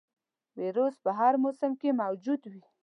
ویروس 0.59 0.95
په 1.03 1.11
هر 1.19 1.33
موسم 1.43 1.71
کې 1.81 1.89
موجود 2.01 2.41
وي. 2.51 2.63